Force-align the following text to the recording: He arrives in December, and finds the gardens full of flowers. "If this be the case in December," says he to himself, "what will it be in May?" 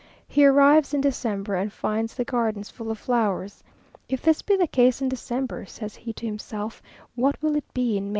He 0.27 0.43
arrives 0.47 0.95
in 0.95 1.01
December, 1.01 1.53
and 1.53 1.71
finds 1.71 2.15
the 2.15 2.23
gardens 2.25 2.71
full 2.71 2.89
of 2.89 2.97
flowers. 2.97 3.63
"If 4.09 4.23
this 4.23 4.41
be 4.41 4.55
the 4.57 4.65
case 4.65 4.99
in 4.99 5.09
December," 5.09 5.67
says 5.67 5.95
he 5.95 6.11
to 6.13 6.25
himself, 6.25 6.81
"what 7.13 7.39
will 7.39 7.55
it 7.55 7.71
be 7.71 7.97
in 7.97 8.05
May?" 8.09 8.09